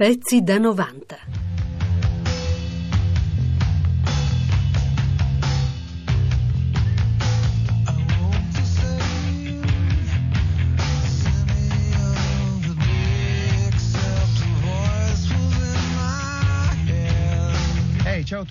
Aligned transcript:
Pezzi 0.00 0.40
da 0.40 0.56
90. 0.56 1.39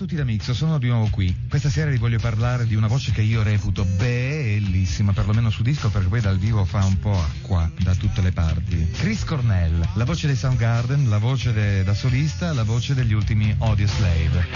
Tutti 0.00 0.16
da 0.16 0.24
Mix, 0.24 0.52
sono 0.52 0.78
di 0.78 0.88
nuovo 0.88 1.10
qui. 1.10 1.44
Questa 1.46 1.68
sera 1.68 1.90
vi 1.90 1.98
voglio 1.98 2.18
parlare 2.18 2.66
di 2.66 2.74
una 2.74 2.86
voce 2.86 3.12
che 3.12 3.20
io 3.20 3.42
reputo 3.42 3.84
bellissima, 3.84 5.12
perlomeno 5.12 5.50
su 5.50 5.62
disco, 5.62 5.90
perché 5.90 6.08
poi 6.08 6.22
dal 6.22 6.38
vivo 6.38 6.64
fa 6.64 6.82
un 6.86 6.98
po' 6.98 7.20
acqua 7.20 7.70
da 7.76 7.94
tutte 7.94 8.22
le 8.22 8.32
parti. 8.32 8.92
Chris 8.92 9.24
Cornell, 9.24 9.86
la 9.96 10.04
voce 10.06 10.26
dei 10.26 10.36
Soundgarden, 10.36 11.06
la 11.10 11.18
voce 11.18 11.52
de, 11.52 11.84
da 11.84 11.92
solista, 11.92 12.54
la 12.54 12.62
voce 12.62 12.94
degli 12.94 13.12
ultimi 13.12 13.54
Audio 13.58 13.86
Slave. 13.86 14.46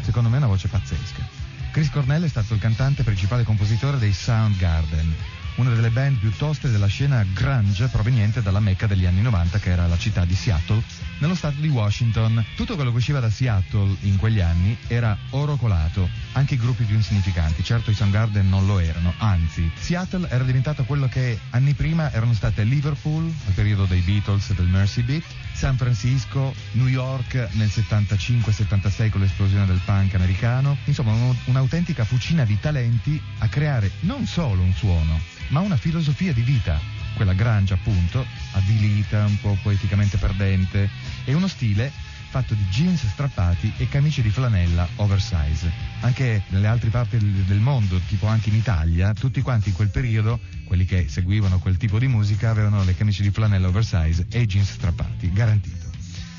Secondo 0.00 0.30
me 0.30 0.36
è 0.36 0.38
una 0.38 0.46
voce 0.46 0.68
pazzesca. 0.68 1.28
Chris 1.72 1.90
Cornell 1.90 2.24
è 2.24 2.28
stato 2.28 2.54
il 2.54 2.60
cantante 2.60 3.02
principale 3.02 3.44
compositore 3.44 3.98
dei 3.98 4.14
Soundgarden 4.14 5.40
una 5.56 5.70
delle 5.70 5.90
band 5.90 6.18
più 6.18 6.30
toste 6.36 6.70
della 6.70 6.86
scena 6.86 7.24
grunge 7.32 7.88
proveniente 7.88 8.42
dalla 8.42 8.60
mecca 8.60 8.86
degli 8.86 9.04
anni 9.04 9.20
90 9.20 9.58
che 9.58 9.70
era 9.70 9.86
la 9.86 9.98
città 9.98 10.24
di 10.24 10.34
Seattle, 10.34 10.82
nello 11.18 11.34
stato 11.34 11.60
di 11.60 11.68
Washington. 11.68 12.44
Tutto 12.56 12.74
quello 12.74 12.90
che 12.90 12.96
usciva 12.96 13.20
da 13.20 13.30
Seattle 13.30 13.96
in 14.00 14.16
quegli 14.16 14.40
anni 14.40 14.76
era 14.86 15.16
oro 15.30 15.56
colato, 15.56 16.08
anche 16.32 16.54
i 16.54 16.58
gruppi 16.58 16.84
più 16.84 16.94
insignificanti, 16.94 17.62
certo 17.62 17.90
i 17.90 17.94
Soundgarden 17.94 18.48
non 18.48 18.66
lo 18.66 18.78
erano, 18.78 19.12
anzi, 19.18 19.70
Seattle 19.74 20.28
era 20.28 20.44
diventato 20.44 20.84
quello 20.84 21.08
che 21.08 21.38
anni 21.50 21.74
prima 21.74 22.10
erano 22.12 22.34
state 22.34 22.64
Liverpool, 22.64 23.32
al 23.46 23.52
periodo 23.52 23.84
dei 23.84 24.00
Beatles 24.00 24.50
e 24.50 24.54
del 24.54 24.66
Mercy 24.66 25.02
Beat, 25.02 25.24
San 25.52 25.76
Francisco, 25.76 26.54
New 26.72 26.88
York 26.88 27.34
nel 27.52 27.68
75-76 27.68 29.10
con 29.10 29.20
l'esplosione 29.20 29.66
del 29.66 29.80
punk 29.84 30.14
americano, 30.14 30.76
insomma 30.84 31.12
un'autentica 31.44 32.04
fucina 32.04 32.44
di 32.44 32.58
talenti 32.58 33.20
a 33.38 33.48
creare 33.48 33.90
non 34.00 34.26
solo 34.26 34.62
un 34.62 34.72
suono, 34.72 35.20
ma 35.52 35.60
una 35.60 35.76
filosofia 35.76 36.32
di 36.32 36.40
vita, 36.40 36.80
quella 37.14 37.34
grangia 37.34 37.74
appunto, 37.74 38.24
avvilita, 38.52 39.26
un 39.26 39.38
po' 39.38 39.56
poeticamente 39.62 40.16
perdente, 40.16 40.88
e 41.24 41.34
uno 41.34 41.46
stile 41.46 41.92
fatto 42.30 42.54
di 42.54 42.64
jeans 42.70 43.06
strappati 43.06 43.70
e 43.76 43.86
camicie 43.86 44.22
di 44.22 44.30
flanella 44.30 44.88
oversize. 44.96 45.70
Anche 46.00 46.44
nelle 46.48 46.66
altre 46.66 46.88
parti 46.88 47.18
del 47.18 47.58
mondo, 47.58 48.00
tipo 48.08 48.26
anche 48.26 48.48
in 48.48 48.54
Italia, 48.54 49.12
tutti 49.12 49.42
quanti 49.42 49.68
in 49.68 49.74
quel 49.74 49.90
periodo, 49.90 50.40
quelli 50.64 50.86
che 50.86 51.06
seguivano 51.08 51.58
quel 51.58 51.76
tipo 51.76 51.98
di 51.98 52.08
musica, 52.08 52.48
avevano 52.48 52.82
le 52.84 52.96
camicie 52.96 53.22
di 53.22 53.30
flanella 53.30 53.68
oversize 53.68 54.26
e 54.30 54.40
i 54.40 54.46
jeans 54.46 54.72
strappati, 54.72 55.30
garantito. 55.30 55.90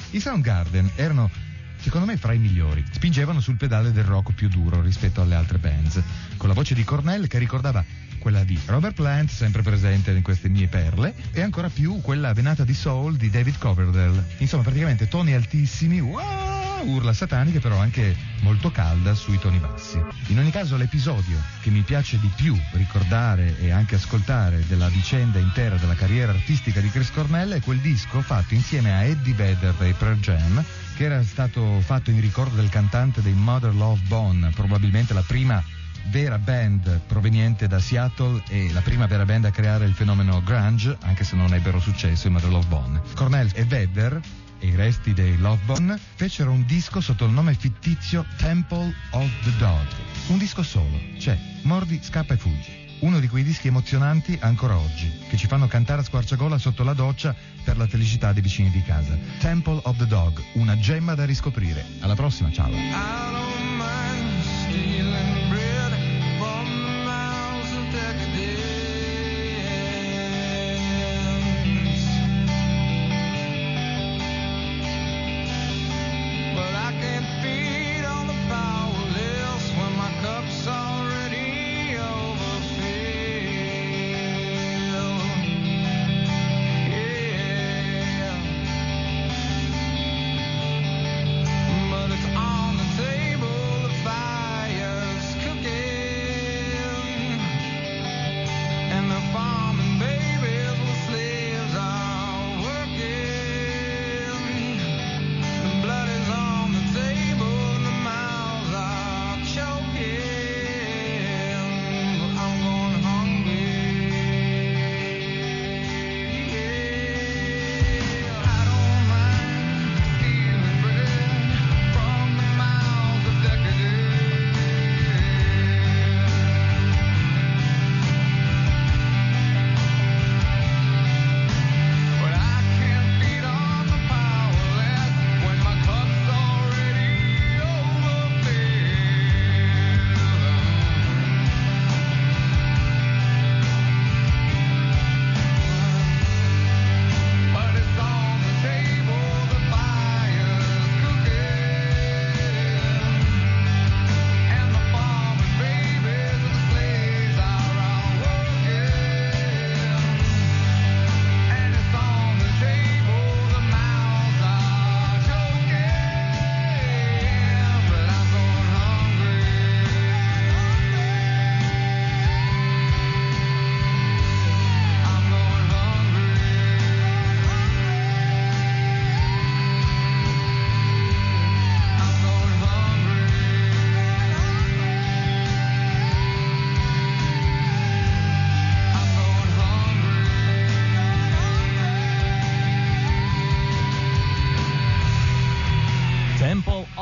I 0.09 0.20
Soundgarden 0.20 0.89
erano 0.95 1.30
secondo 1.77 2.08
me 2.08 2.17
fra 2.17 2.33
i 2.33 2.39
migliori. 2.39 2.83
Spingevano 2.89 3.42
sul 3.42 3.58
pedale 3.58 3.92
del 3.92 4.05
rock 4.05 4.33
più 4.33 4.48
duro 4.48 4.81
rispetto 4.81 5.22
alle 5.22 5.36
altre 5.36 5.59
bands, 5.59 6.02
con 6.38 6.48
la 6.48 6.55
voce 6.55 6.73
di 6.73 6.83
Cornell 6.83 7.27
che 7.27 7.38
ricordava 7.38 7.86
quella 8.23 8.45
di 8.45 8.57
Robert 8.67 8.95
Plant, 8.95 9.29
sempre 9.29 9.63
presente 9.63 10.11
in 10.11 10.21
queste 10.21 10.47
mie 10.47 10.67
perle, 10.67 11.13
e 11.33 11.41
ancora 11.41 11.67
più 11.67 11.99
quella 11.99 12.31
venata 12.31 12.63
di 12.63 12.73
soul 12.73 13.17
di 13.17 13.30
David 13.30 13.57
Coverdale. 13.57 14.23
Insomma, 14.38 14.63
praticamente 14.63 15.09
toni 15.09 15.33
altissimi, 15.33 15.99
wow, 15.99 16.88
urla 16.88 17.11
sataniche, 17.11 17.59
però 17.59 17.77
anche 17.77 18.15
molto 18.39 18.71
calda 18.71 19.13
sui 19.13 19.38
toni 19.39 19.57
bassi. 19.57 20.02
In 20.27 20.39
ogni 20.39 20.52
caso, 20.52 20.77
l'episodio 20.77 21.38
che 21.59 21.69
mi 21.69 21.81
piace 21.81 22.17
di 22.17 22.31
più 22.33 22.57
ricordare 22.71 23.59
e 23.59 23.71
anche 23.71 23.95
ascoltare 23.95 24.63
della 24.69 24.87
vicenda 24.87 25.39
intera 25.39 25.75
della 25.75 25.95
carriera 25.95 26.31
artistica 26.31 26.80
di 26.80 26.89
Chris 26.89 27.11
Cornell 27.11 27.52
è 27.52 27.59
quel 27.59 27.80
disco 27.80 28.21
fatto 28.21 28.53
insieme 28.53 28.93
a 28.93 29.03
Eddie 29.03 29.33
Vedder 29.33 29.73
dei 29.73 29.91
Pearl 29.91 30.19
Jam, 30.19 30.63
che 30.95 31.03
era 31.03 31.21
stato 31.23 31.81
fatto 31.81 32.09
in 32.09 32.21
ricordo 32.21 32.55
del 32.55 32.69
cantante 32.69 33.21
dei 33.21 33.33
Mother 33.33 33.75
Love 33.75 33.99
Bone, 34.08 34.49
probabilmente 34.52 35.14
la 35.14 35.23
prima 35.27 35.61
vera 36.09 36.37
band 36.37 37.02
proveniente 37.08 37.67
da 37.67 37.80
Seattle 37.80 38.43
e 38.49 38.71
la 38.71 38.81
prima 38.81 39.05
vera 39.05 39.25
band 39.25 39.45
a 39.45 39.52
creare 39.52 39.86
il 39.86 39.93
fenomeno 39.93 40.41
grunge, 40.43 40.97
anche 41.02 41.23
se 41.23 41.36
non 41.36 41.53
ebbero 41.53 41.80
successo 41.80 42.27
in 42.27 42.33
Mother 42.33 42.49
Love 42.49 42.67
Bone. 42.67 43.02
Cornell 43.15 43.49
e 43.53 43.64
Vedder 43.65 44.19
e 44.59 44.67
i 44.67 44.75
resti 44.75 45.13
dei 45.13 45.37
Love 45.37 45.61
Bone 45.65 45.99
fecero 46.15 46.52
un 46.52 46.65
disco 46.65 47.02
sotto 47.02 47.25
il 47.25 47.31
nome 47.31 47.53
fittizio 47.53 48.25
Temple 48.37 48.93
of 49.11 49.30
the 49.43 49.52
Dog. 49.58 49.87
Un 50.27 50.37
disco 50.37 50.63
solo, 50.63 50.99
c'è, 51.17 51.37
mordi, 51.63 51.99
scappa 52.02 52.33
e 52.33 52.37
fuggi. 52.37 52.81
Uno 52.99 53.19
di 53.19 53.27
quei 53.27 53.43
dischi 53.43 53.67
emozionanti 53.67 54.37
ancora 54.39 54.77
oggi, 54.77 55.11
che 55.27 55.36
ci 55.36 55.47
fanno 55.47 55.67
cantare 55.67 55.99
a 55.99 56.03
squarciagola 56.05 56.58
sotto 56.58 56.83
la 56.83 56.93
doccia 56.93 57.36
per 57.65 57.75
la 57.75 57.86
felicità 57.86 58.31
dei 58.31 58.42
vicini 58.42 58.69
di 58.69 58.81
casa. 58.81 59.17
Temple 59.39 59.81
of 59.83 59.97
the 59.97 60.08
Dog, 60.08 60.42
una 60.53 60.77
gemma 60.77 61.13
da 61.13 61.25
riscoprire. 61.25 61.86
Alla 61.99 62.15
prossima, 62.15 62.49
ciao. 62.49 62.71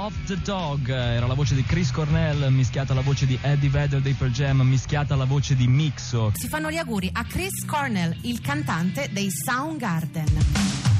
Of 0.01 0.15
the 0.25 0.37
Dog 0.41 0.89
era 0.89 1.27
la 1.27 1.35
voce 1.35 1.53
di 1.53 1.63
Chris 1.63 1.91
Cornell 1.91 2.51
mischiata 2.51 2.93
alla 2.93 3.01
voce 3.01 3.27
di 3.27 3.37
Eddie 3.39 3.69
Vedder 3.69 4.01
dei 4.01 4.13
Pearl 4.13 4.31
Jam 4.31 4.61
mischiata 4.61 5.13
alla 5.13 5.25
voce 5.25 5.55
di 5.55 5.67
Mixo. 5.67 6.31
Si 6.33 6.47
fanno 6.47 6.71
gli 6.71 6.77
auguri 6.77 7.09
a 7.13 7.23
Chris 7.23 7.65
Cornell, 7.65 8.15
il 8.21 8.41
cantante 8.41 9.09
dei 9.11 9.29
Soundgarden. 9.29 10.90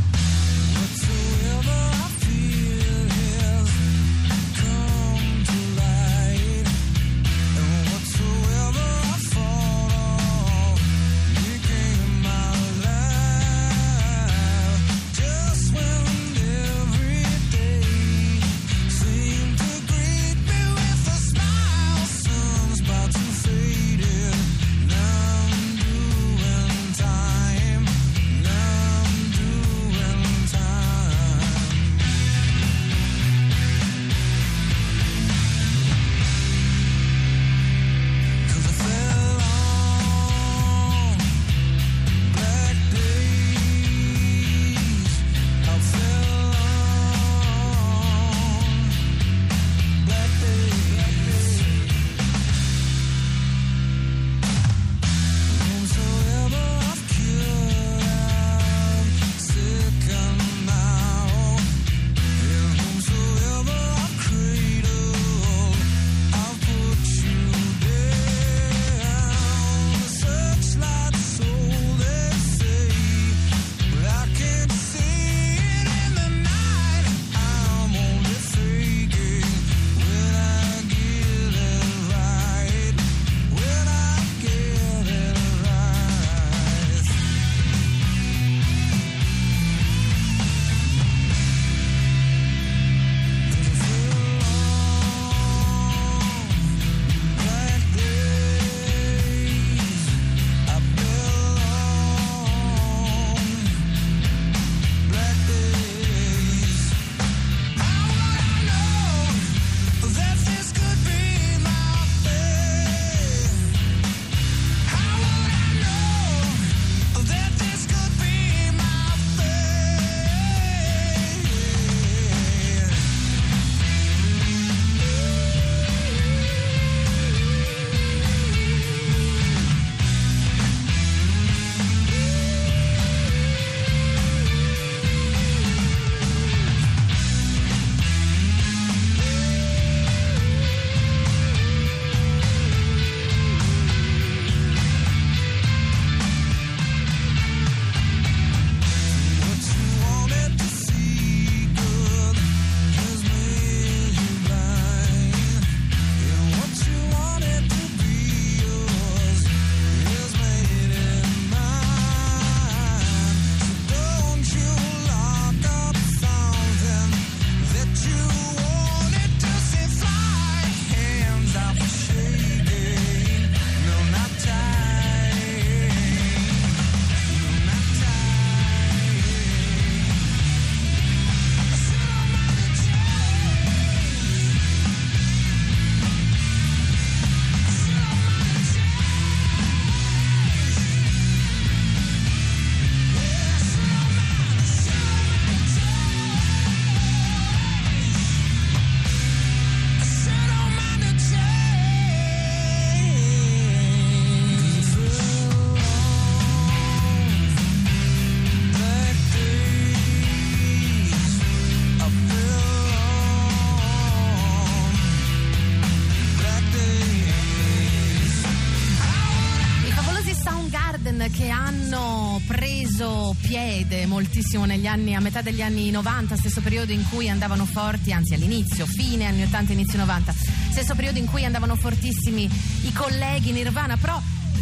Piede 224.32 224.42
moltissimo 224.42 224.66
negli 224.66 224.88
anni, 224.88 225.14
a 225.14 225.20
metà 225.20 225.42
degli 225.42 225.62
anni 225.62 225.92
90, 225.92 226.38
stesso 226.38 226.62
periodo 226.62 226.94
in 226.94 227.04
cui 227.10 227.30
andavano 227.30 227.66
forti, 227.66 228.14
anzi 228.14 228.34
all'inizio, 228.34 228.86
fine 228.86 229.26
anni 229.26 229.44
80, 229.44 229.74
inizio 229.74 230.00
90, 230.00 230.34
stesso 230.72 230.96
periodo 230.96 231.20
in 231.20 231.26
cui 231.26 231.44
andavano 231.44 231.76
fortissimi 231.76 232.50
i 232.84 232.94
colleghi 232.94 233.52
Nirvana, 233.52 233.98
però 233.98 234.20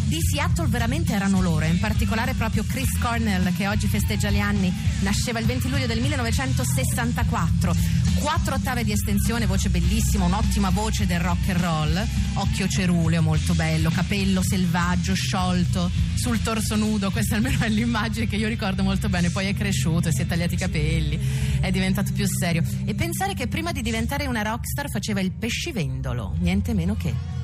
di 0.08 0.18
Seattle 0.22 0.68
veramente 0.68 1.14
erano 1.14 1.40
loro, 1.40 1.66
in 1.66 1.80
particolare 1.80 2.34
proprio 2.34 2.66
Chris 2.68 2.98
Cornell 2.98 3.56
che 3.56 3.68
oggi 3.68 3.88
festeggia 3.88 4.32
gli 4.32 4.40
anni, 4.40 4.74
nasceva 5.02 5.38
il 5.38 5.46
20 5.46 5.70
luglio 5.70 5.86
del 5.86 6.02
1964, 6.02 7.76
quattro 8.20 8.56
ottave 8.56 8.84
di 8.84 8.92
estensione, 8.92 9.46
voce 9.46 9.70
bellissima, 9.70 10.26
un'ottima 10.26 10.70
voce 10.70 11.06
del 11.06 11.20
rock 11.20 11.50
and 11.50 11.60
roll, 11.60 12.08
occhio 12.36 12.68
ceruleo 12.68 13.22
molto 13.22 13.54
bello, 13.54 13.90
capello 13.90 14.42
selvaggio, 14.42 15.14
sciolto, 15.14 15.90
sul 16.16 16.42
torso 16.42 16.76
nudo, 16.76 17.12
questa 17.12 17.36
almeno 17.36 17.60
è 17.60 17.70
l'immagine 17.70 18.28
che 18.28 18.36
io 18.36 18.48
ricordo 18.48 18.84
molto 18.84 19.10
bene, 19.10 19.30
poi 19.30 19.48
è 19.48 19.54
cresciuto, 19.54 20.12
si 20.12 20.22
è 20.22 20.26
tagliati 20.26 20.54
i 20.56 20.58
capelli, 20.58 21.20
è 21.60 21.72
diventato 21.72 22.12
più 22.14 22.26
serio. 22.28 22.64
E 22.86 22.94
pensare 22.94 23.34
che 23.34 23.48
prima 23.48 23.72
di 23.72 23.82
diventare 23.82 24.28
una 24.28 24.42
rockstar 24.42 24.90
faceva 24.90 25.22
il 25.22 25.32
pescivendolo, 25.32 26.36
niente 26.40 26.74
meno 26.74 26.96
che. 26.96 27.38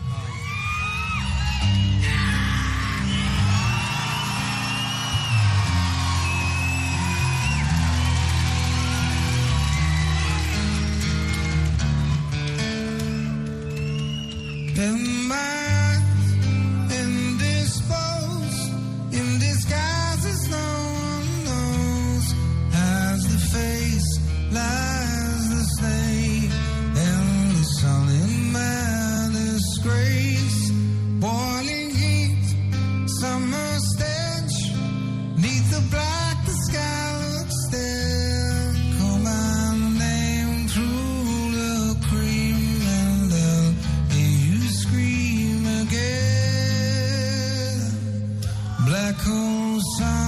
Hole 49.24 50.25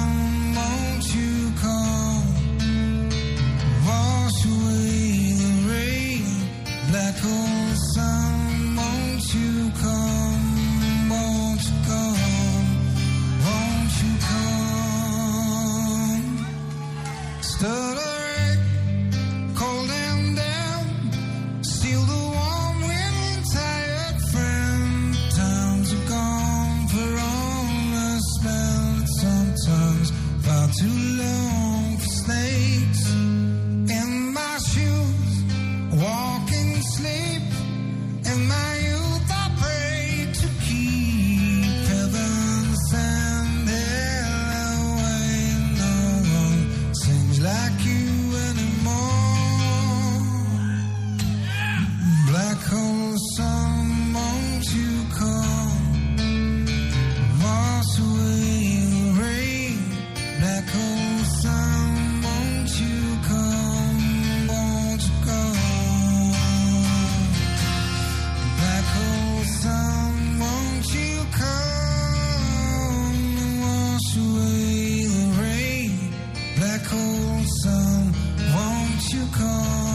come? 79.48 79.87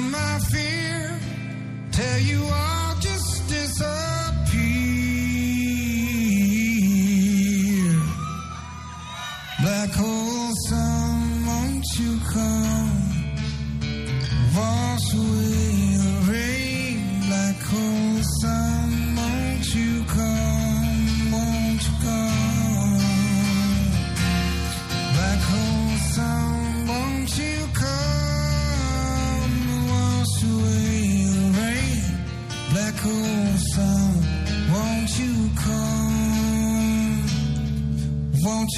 My 0.00 0.38
fear, 0.50 1.18
tell 1.92 2.18
you 2.20 2.42
I'll 2.50 2.98
just 3.00 3.48
disappear. 3.48 3.88
Uh, 3.88 4.15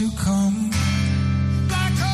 Won't 0.00 0.12
you 0.12 0.18
come? 0.22 0.70
Black 1.66 2.08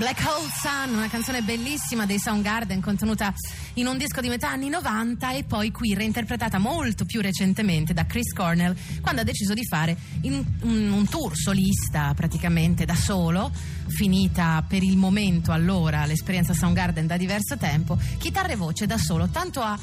Black 0.00 0.24
Hole 0.24 0.48
Sun, 0.62 0.94
una 0.96 1.08
canzone 1.10 1.42
bellissima 1.42 2.06
dei 2.06 2.18
Soundgarden 2.18 2.80
contenuta 2.80 3.34
in 3.74 3.86
un 3.86 3.98
disco 3.98 4.22
di 4.22 4.30
metà 4.30 4.48
anni 4.48 4.70
90 4.70 5.32
e 5.32 5.44
poi 5.44 5.70
qui 5.72 5.92
reinterpretata 5.92 6.56
molto 6.56 7.04
più 7.04 7.20
recentemente 7.20 7.92
da 7.92 8.06
Chris 8.06 8.32
Cornell 8.32 8.74
quando 9.02 9.20
ha 9.20 9.24
deciso 9.24 9.52
di 9.52 9.62
fare 9.66 9.94
in- 10.22 10.42
un, 10.62 10.90
un 10.90 11.06
tour 11.06 11.36
solista 11.36 12.14
praticamente 12.14 12.86
da 12.86 12.94
solo, 12.94 13.52
finita 13.88 14.64
per 14.66 14.82
il 14.82 14.96
momento 14.96 15.52
allora 15.52 16.06
l'esperienza 16.06 16.54
Soundgarden 16.54 17.06
da 17.06 17.18
diverso 17.18 17.58
tempo, 17.58 17.98
chitarra 18.16 18.48
e 18.52 18.56
voce 18.56 18.86
da 18.86 18.96
solo, 18.96 19.28
tanto 19.28 19.60
a, 19.60 19.78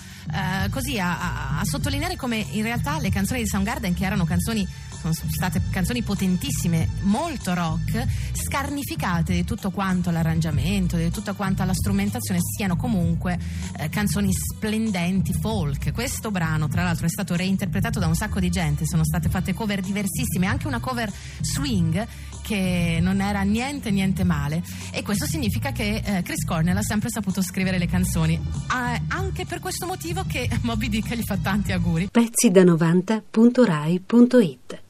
eh, 0.66 0.70
così 0.72 0.98
a, 1.00 1.20
a- 1.20 1.60
a 1.60 1.64
sottolineare 1.64 2.16
come 2.16 2.38
in 2.38 2.64
realtà 2.64 3.00
le 3.00 3.10
canzoni 3.10 3.44
di 3.44 3.48
Soundgarden 3.48 3.94
che 3.94 4.04
erano 4.04 4.26
canzoni 4.26 4.68
sono 5.00 5.14
state 5.14 5.62
canzoni 5.70 6.02
potentissime, 6.02 6.90
molto 7.02 7.54
rock, 7.54 8.06
scarnificate 8.34 9.34
di 9.34 9.44
tutto 9.44 9.72
quanto 9.72 10.12
l'arrangiamento, 10.12 10.98
di 10.98 11.12
tutto 11.12 11.34
quanto 11.36 11.64
la 11.64 11.74
strumentazione, 11.74 12.40
siano 12.42 12.76
comunque 12.76 13.38
eh, 13.78 13.90
canzoni 13.90 14.32
splendenti, 14.34 15.34
folk. 15.34 15.94
Questo 15.94 16.32
brano, 16.32 16.68
tra 16.68 16.84
l'altro, 16.84 17.06
è 17.06 17.10
stato 17.10 17.36
reinterpretato 17.36 18.00
da 18.00 18.08
un 18.08 18.16
sacco 18.16 18.40
di 18.40 18.50
gente, 18.50 18.86
sono 18.86 19.04
state 19.04 19.30
fatte 19.30 19.54
cover 19.54 19.82
diversissime, 19.82 20.48
anche 20.48 20.68
una 20.68 20.80
cover 20.80 21.12
swing 21.42 22.08
che 22.48 23.00
non 23.02 23.20
era 23.20 23.42
niente 23.42 23.92
niente 23.92 24.24
male. 24.24 24.64
E 24.92 25.04
questo 25.04 25.26
significa 25.26 25.74
che 25.74 26.02
eh, 26.04 26.22
Chris 26.22 26.46
Cornell 26.46 26.78
ha 26.78 26.82
sempre 26.82 27.10
saputo 27.10 27.42
scrivere 27.42 27.78
le 27.78 27.88
canzoni. 27.88 28.40
Ah, 28.68 28.98
anche 29.10 29.46
per 29.46 29.60
questo 29.60 29.86
motivo 29.86 30.24
che 30.26 30.50
Moby 30.62 30.88
Dick 30.88 31.14
gli 31.14 31.24
fa 31.24 31.36
tanti 31.38 31.74
auguri. 31.74 32.08
Pezzi 32.10 32.50
da 32.50 32.64
90.rai.it 32.64 34.86